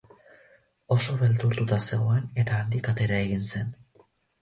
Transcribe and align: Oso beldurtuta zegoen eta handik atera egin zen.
Oso 0.95 1.17
beldurtuta 1.19 1.79
zegoen 1.91 2.25
eta 2.45 2.59
handik 2.63 2.93
atera 2.97 3.25
egin 3.31 3.49
zen. 3.55 3.73